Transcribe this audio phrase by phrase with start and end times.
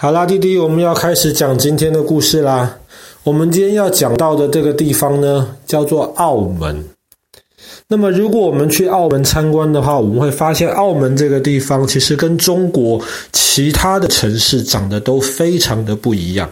[0.00, 2.78] 好啦，弟弟，我们要开始讲今天的故事啦。
[3.24, 6.84] 我们今天要讲到的这个地方呢，叫做澳门。
[7.88, 16.48] 那么，如果我们去澳门参观的话，我们会发现澳门这个地方其实跟中国其他的城市长得都非常的不一样。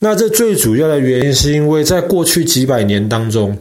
[0.00, 3.56] 那这最主要的原因是因为在过去几百年当中，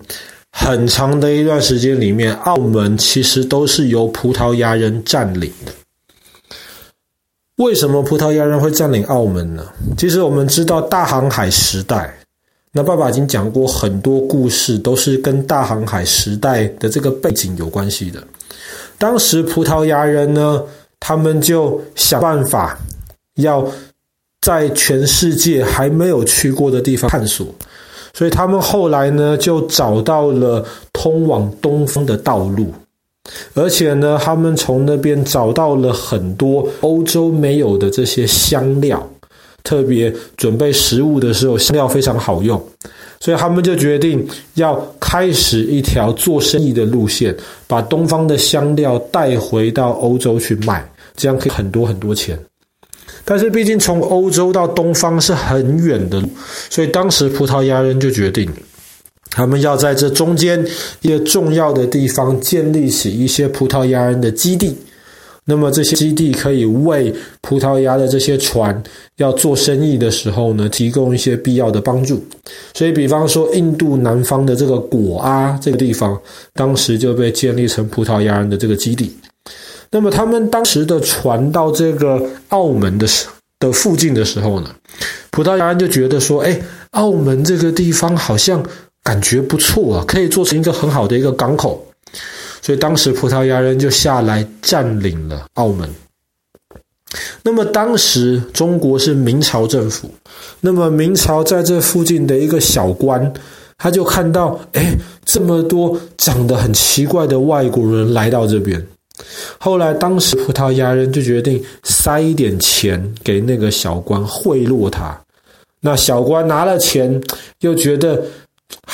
[0.51, 5.71] 很长的一段时间里面，澳门其实都是由葡萄牙人占领的。
[7.57, 9.65] 为什么葡萄牙人会占领澳门呢？
[9.97, 12.13] 其实我们知道大航海时代，
[12.71, 18.21] 那爸爸已经讲过很多故事，都是跟大航海时代的这个背景有关系的。
[18.99, 20.63] 当时葡萄牙人呢，
[20.99, 22.77] 他们就想办法
[23.37, 23.67] 要
[24.41, 27.47] 在全世界还没有去过的地方探索，
[28.13, 30.63] 所以他们后来呢，就找到了
[30.93, 32.71] 通往东方的道路。
[33.53, 39.05] 而且呢，他们从那边找到了很多欧洲没有的这些香料，
[39.63, 42.61] 特别准备食物的时候，香料非常好用，
[43.19, 44.25] 所以他们就决定
[44.55, 47.35] 要开始一条做生意的路线，
[47.67, 52.39] 把东方的香料带回到欧洲去卖，这样可以很多很多钱。
[53.25, 56.29] 但是毕竟从欧洲到东方是很远的路，
[56.69, 58.49] 所以当时葡萄牙人就决定。
[59.29, 60.65] 他们要在这中间
[61.01, 64.75] 一个重要的地方建立起一些葡萄牙人的基地，
[65.45, 68.83] 那么这些基地可以为葡萄牙的这些船
[69.17, 72.23] 要做生意的时候呢，提供一些必要的帮助。
[72.73, 76.19] 所以，比方说印度南方的这个果阿这个地方，
[76.53, 79.15] 当时就被建立成葡萄牙人的这个基地。
[79.91, 83.27] 那么，他们当时的船到这个澳门的时
[83.59, 84.69] 的附近的时候呢，
[85.31, 86.59] 葡萄牙人就觉得说，哎，
[86.91, 88.63] 澳门这个地方好像。
[89.07, 91.81] 感觉不错啊，可以做成一个很好的一个港口，
[92.61, 95.89] 所以当时葡萄牙人就下来占领了澳门。
[97.41, 100.11] 那么当时中国是明朝政府，
[100.59, 103.33] 那么明朝在这附近的一个小官，
[103.77, 108.85] 他就看到，哎，这么多长得很奇怪的外国人来到这边。
[109.57, 115.17] 后来当时葡萄牙人就决定塞一点钱给那个小官贿赂他，
[115.79, 117.21] 那小官拿了钱
[117.61, 118.21] 又觉得。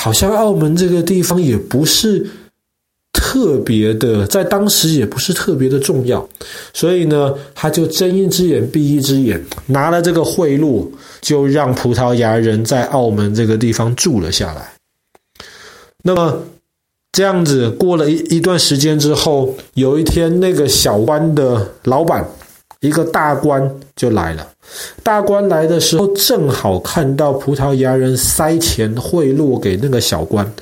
[0.04, 2.26] 好像澳门这个地方也不是
[3.10, 6.28] 特别的，在当时也不是特别的重要，
[6.74, 10.86] 所以呢，他就睁一只眼闭一只眼，拿了这个贿赂，
[11.22, 14.74] 就让葡萄牙人在澳门这个地方住了下来。
[16.02, 16.38] 那么
[17.10, 22.22] 这样子过了一一段时间之后，有一天那个小官的老板。
[22.80, 24.46] 一个大官就来了，
[25.02, 30.52] 大官来的时候正好看到葡萄牙人塞钱贿赂给那个小官，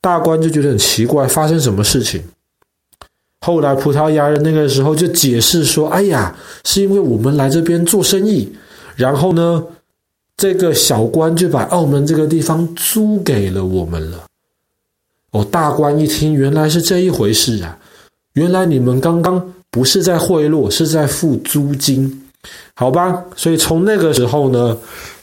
[0.00, 2.22] 大官就觉得很奇怪，发生什么事情？
[3.40, 8.52] 后来葡萄牙人那个时候就解释说：“哎呀，是因为我们来这边做生意，
[8.96, 9.64] 然后呢，
[10.36, 14.24] 这个小官就把澳门这个地方租给了我们了。”
[15.32, 17.78] 哦，大官一听，原来是这一回事啊！
[18.32, 19.54] 原来你们刚刚。
[19.72, 22.24] 不是在贿赂，是在付租金，
[22.74, 23.24] 好吧？
[23.36, 24.76] 所以从那个时候呢，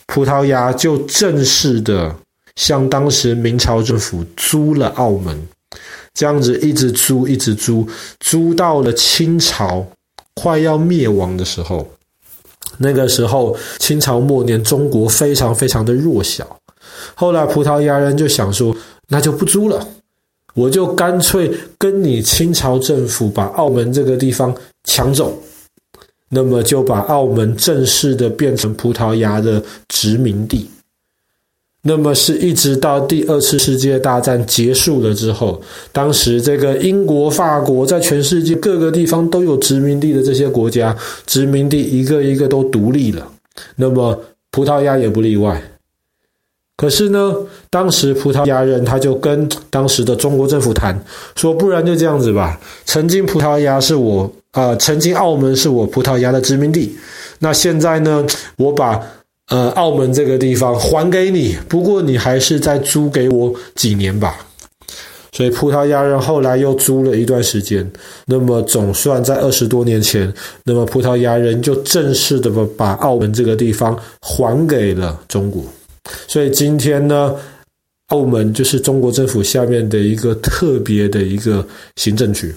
[0.06, 2.14] 葡萄牙就正式的
[2.56, 5.48] 向当时明朝政府租了澳门，
[6.14, 7.86] 这样子一直租，一直租，
[8.20, 9.86] 租到了清朝
[10.34, 11.88] 快要灭亡的时候。
[12.78, 16.46] 那个时候，清朝末年，中国非常非常的弱小。
[17.14, 18.74] 后来葡萄牙人就想说，
[19.08, 19.84] 那就不租了。
[20.54, 24.54] 我就干脆跟你清朝政府把澳门这个地方
[24.84, 25.36] 抢走，
[26.28, 30.68] 那么就把澳门正式的变成葡萄牙的殖民地。
[31.80, 35.62] 那么是一直到第二次世界大战结束了之后，
[35.92, 40.94] 当时这个英国、法国在全世界各个地方都有殖民地的这些国家，
[41.24, 43.26] 殖民地一个一个都独立了，
[43.76, 45.62] 那么葡萄牙也不例外。
[46.78, 47.34] 可是呢，
[47.70, 50.96] 当时葡萄牙人他就跟当时的中国政府谈，
[51.34, 56.96] 说不然就这样子吧，曾经葡萄牙是我，呃，曾经澳门是我葡萄牙的殖民地，
[57.40, 58.24] 那现在呢，
[58.54, 59.00] 我把
[59.48, 64.36] 呃澳门这个地方还给你，不过你还是再租给我几年吧。
[65.32, 67.90] 所以葡萄牙人后来又租了一段时间，
[68.26, 70.32] 那么总算在二十多年前，
[70.62, 75.64] 那么葡萄牙人就正式的把把澳门这个地方还给了中国。
[76.26, 77.34] 所以今天呢，
[78.08, 81.66] 澳门就是中国政府下面的一个特别的一个
[81.96, 82.54] 行政区。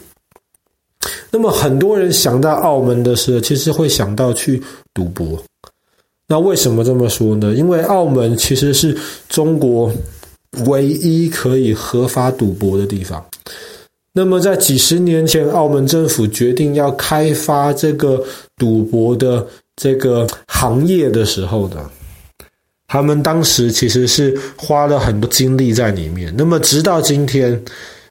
[1.30, 4.62] 那么很多人想到澳门的时候，其实会想到去
[4.94, 5.42] 赌博。
[6.28, 7.54] 那为什么这么说呢？
[7.54, 8.96] 因为澳门其实是
[9.28, 9.92] 中国
[10.66, 13.26] 唯一可以合法赌博的地方。
[14.14, 18.22] 那么在几十年前，澳门政府决定要开发这个
[18.58, 19.46] 赌博的
[19.76, 21.90] 这个行业的时候呢，
[22.92, 26.34] 他们当时其实是花了很多精力在里面。
[26.38, 27.58] 那么直到今天，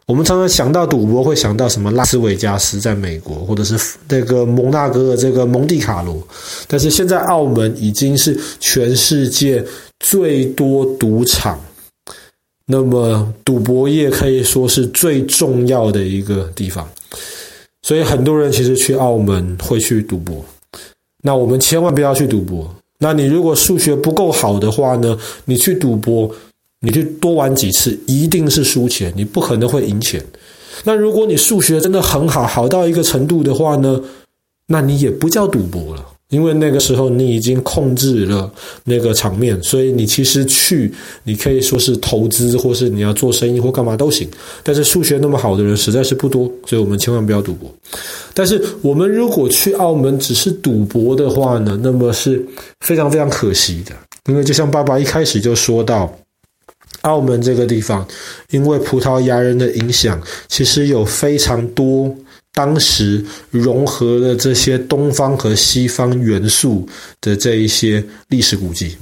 [0.07, 3.79] 我们常常想到赌博，会想到什么拉斯维加斯在美国，或者是
[4.09, 6.27] 那个蒙纳哥的这个蒙地卡罗。
[6.67, 9.63] 但是现在澳门已经是全世界
[9.99, 11.61] 最多赌场，
[12.65, 16.89] 那么赌博业可以说是最重要的一个地方。
[17.83, 20.43] 所以很多人其实去澳门会去赌博。
[21.23, 22.75] 那我们千万不要去赌博。
[23.03, 25.19] 那你如果数学不够好的话呢？
[25.47, 26.31] 你去赌博，
[26.81, 30.25] 你去多玩几次，一定是输钱，你不可能会赢钱。
[30.85, 34.01] 那如果你数学真的很好，好到一个程度的话呢？
[34.67, 36.07] 那你也不叫赌博了。
[36.31, 38.51] 因为那个时候你已经控制了
[38.85, 40.93] 那个场面，所以你其实去，
[41.25, 44.29] 你可以说是投资，或是你要做生意或干嘛都行。
[44.63, 47.69] 但是数学那么好的人实在是不多，所以我们千万不要赌博。
[48.33, 52.45] 但是我们如果去澳门只是赌博的话呢，那么是
[52.81, 53.93] 非常非常可惜的。
[54.27, 56.17] 因为就像爸爸一开始就说到，
[57.01, 58.07] 澳门这个地方，
[58.51, 62.15] 因为葡萄牙人的影响，其实有非常多。
[62.61, 66.87] 当时融合了这些东方和西方元素
[67.19, 68.99] 的这一些历史古迹，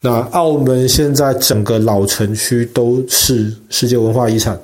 [0.00, 4.60] 那澳门现在整个老城区都是世界文化遗产。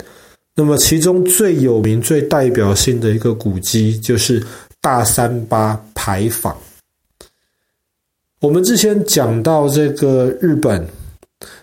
[0.57, 4.45] 那么其中最有名、最代表性的一个古迹就是
[4.81, 6.53] 大三巴牌坊。
[8.41, 10.85] 我们之前讲到这个日本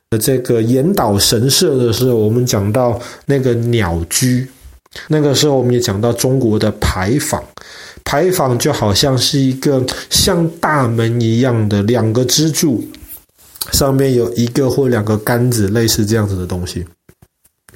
[0.10, 4.48] 的这个岩岛神社的时候，我们讲到那个鸟居。
[5.08, 7.44] 那个时候，我们也讲到中国的牌坊，
[8.04, 12.84] 牌坊就好像是一个像大门一样的两个支柱，
[13.72, 16.86] 上面有一个或两个杆子，类似这样子的东西。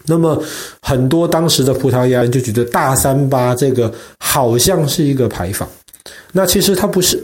[0.05, 0.43] 那么，
[0.81, 5.67] 很多当时的葡萄牙人就觉得大三巴这个好像是一个牌坊，
[6.31, 7.23] 那其实它不是。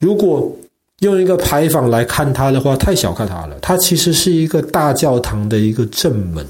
[0.00, 0.54] 如果
[0.98, 3.58] 用一个牌坊来看它的话，太小看它了。
[3.62, 6.46] 它其实是一个大教堂的一个正门。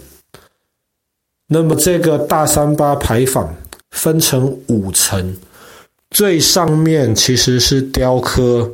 [1.46, 3.54] 那么这个大三巴牌坊
[3.90, 5.36] 分成五层，
[6.10, 8.70] 最上面其实是雕刻，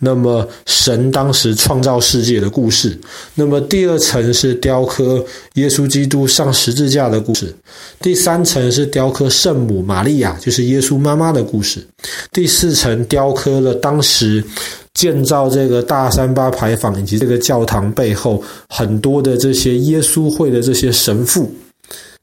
[0.00, 2.98] 那么神当时创造世界的故事。
[3.34, 5.24] 那么第二层是雕刻
[5.54, 7.54] 耶稣基督上十字架的故事。
[8.00, 11.86] 第三层是雕刻圣母玛利亚，就是耶稣妈妈的故事。
[12.32, 14.42] 第四层雕刻了当时
[14.94, 21.52] 建造这个大三巴牌坊以及这个教堂背后很多的这些耶稣会的这些神父。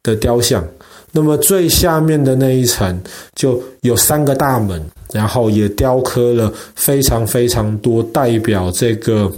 [0.04, 0.64] 的雕像，
[1.12, 3.02] 那么最下面的那一层
[3.36, 4.84] 就有三个大门，
[5.14, 9.32] 然后也雕刻了非常非常多代表这个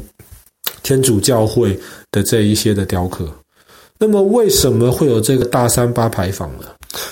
[0.83, 1.79] 天主教会
[2.11, 3.29] 的这一些的雕刻。
[3.97, 6.65] 那么为什么会有这个大三巴牌坊呢？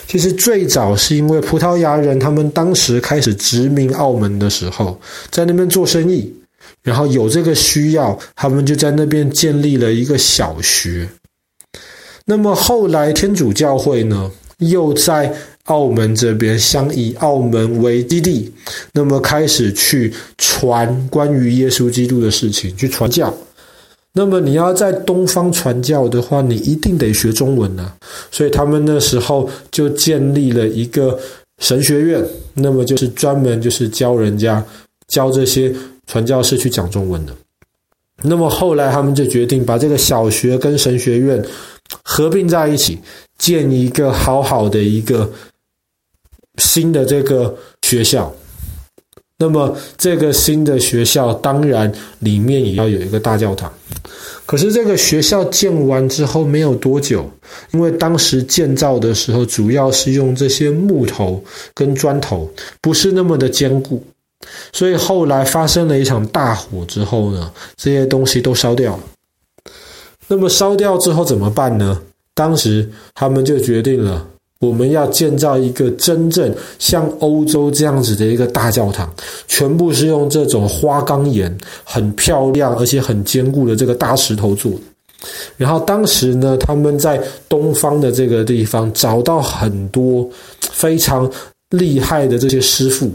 [0.07, 4.99] 其实最早是因为葡萄牙人他们当时开始殖民澳门的时候，
[5.29, 6.33] 在那边做生意，
[6.81, 11.07] 然后有这个需要，他们就在那边建立了一个小学。
[12.25, 15.33] 那么后来，天主教会呢，又在
[15.65, 18.49] 澳门这边，想以澳门为基地，
[18.93, 23.33] 那么开始去传关于耶稣基督的事情，去传教。
[24.13, 27.93] 那么你要在东方传教的话，你一定得学中文啊。
[28.31, 31.19] 所以他们那时候就建立了一个
[31.59, 32.23] 神学院，
[32.53, 34.63] 那么就是专门就是教人家
[35.07, 35.73] 教这些
[36.07, 37.33] 传教士去讲中文的。
[38.21, 41.43] 那么后来他们就决定把这个小学跟神学院。
[42.03, 42.99] 合并在一起，
[43.37, 45.29] 建一个好好的一个
[46.57, 48.33] 新的这个学校。
[49.37, 53.71] 那么，这个新的学校当然里面也要有一个大教堂。
[54.45, 57.29] 可是，这个学校建完之后没有多久，
[57.71, 64.01] 因为当时建造的时候主要是用这些木头跟砖头，不是那么的坚固，
[64.71, 69.03] 所以后来发生了一场大火之后呢，这些东西都烧掉了。
[70.27, 71.99] 那么烧掉之后怎么办呢？
[72.33, 74.25] 当时他们就决定了，
[74.59, 79.07] 我们要建造一个真正像欧洲这样子的一个大教堂，
[79.47, 84.71] 全部是用这种花岗岩，很漂亮而且很坚固的这个大石头做。
[85.57, 90.27] 然后当时呢，他们在东方的这个地方找到很多
[90.71, 91.29] 非常
[91.69, 93.11] 厉害的这些师傅，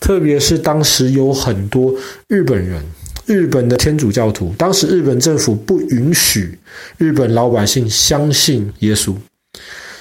[0.00, 1.92] 特别是当时有很多
[2.28, 2.82] 日本人。
[3.26, 6.58] 日本的天主教徒，当时日本政府不允许
[6.98, 9.14] 日本老百姓相信耶稣，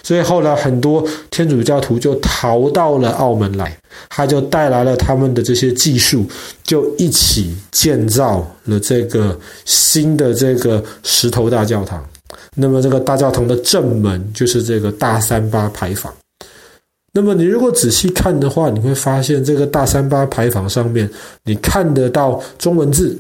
[0.03, 3.77] 所以后来很多天主教徒就逃到了澳门来，
[4.10, 6.25] 他就带来了他们的这些技术，
[6.63, 12.06] 就一起建造了这个新的这个石头大教堂。
[12.56, 16.13] 那么这个大教堂的正门就是这个大三巴牌坊。
[17.15, 21.08] 那么你如果仔细看的话，你会发现这个大三巴牌坊上面，
[21.43, 23.15] 你看得到中文字，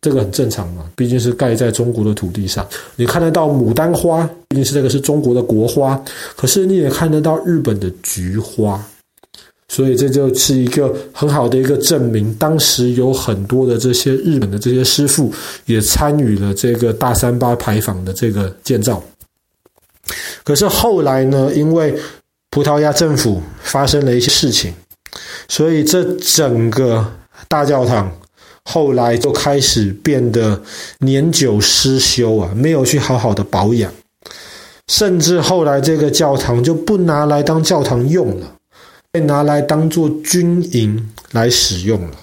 [0.00, 2.66] 这个很正常嘛，毕竟是盖在中国的土地上。
[2.96, 6.02] 你看得到牡丹花，毕竟是这个是中国的国花。
[6.36, 8.84] 可是你也看得到日本的菊花，
[9.68, 12.34] 所以这就是一个很好的一个证明。
[12.34, 15.32] 当时有很多的这些日本的这些师傅
[15.66, 19.00] 也参与了这个大三巴牌坊的这个建造。
[20.42, 21.96] 可是后来呢，因为
[22.56, 24.72] 葡萄牙政府发生了一些事情，
[25.46, 27.12] 所以这整个
[27.48, 28.10] 大教堂
[28.64, 30.62] 后来就开始变得
[31.00, 33.92] 年久失修啊，没有去好好的保养，
[34.88, 38.54] 甚至后来这个教堂就不拿来当教堂用了，
[39.12, 42.16] 被拿来当做军营来使用了。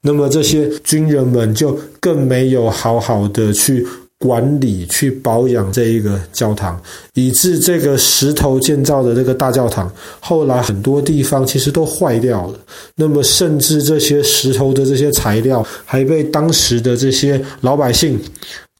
[0.00, 3.86] 那么这些军人们就更没有好好的去。
[4.18, 6.80] 管理去保养这一个教堂，
[7.14, 12.58] 以致这个石头建造的这个大教堂，后来很多地方其实都坏掉了。
[12.96, 18.20] 那么，甚至这些石头的这些材料，还被当时的这些老百姓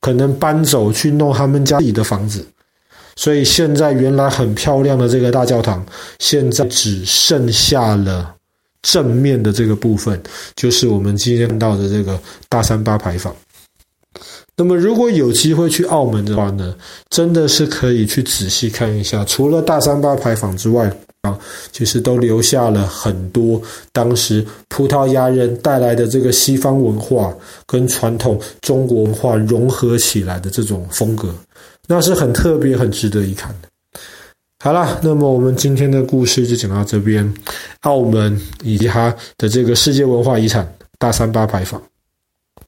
[0.01, 2.45] 可能搬走去弄他们家里的房子。
[3.15, 5.85] 所以，现在原来很漂亮的这个大教堂，
[6.19, 8.35] 现在只剩下了
[8.83, 10.21] 正面的这个部分，
[10.57, 12.19] 就是我们今天看到的这个
[12.49, 13.33] 大三八牌坊。
[14.59, 16.75] 那么，如果有机会去澳门的话呢，
[17.11, 19.25] 真的是可以去仔细看一下。
[19.25, 21.39] 除了大三巴牌坊之外啊，
[21.71, 23.63] 其实都留下了很多
[23.93, 27.33] 当时葡萄牙人带来的这个西方文化
[27.67, 31.33] 跟传统中国文化融合起来的这种风格，
[31.87, 33.69] 那是很特别、很值得一看的。
[34.59, 37.33] 好了，那么我们今天的故事就讲到这边，
[37.83, 41.81] 澳门以及它的这个世界文化遗产大三巴牌坊。